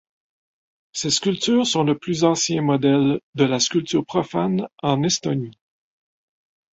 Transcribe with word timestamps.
Ces 0.93 1.11
sculptures 1.11 1.67
sont 1.67 1.83
le 1.83 1.95
plus 1.95 2.23
anciens 2.23 2.63
modèles 2.63 3.19
de 3.35 3.43
la 3.43 3.59
sculpture 3.59 4.03
profane 4.03 4.67
en 4.81 5.03
Estonie. 5.03 5.55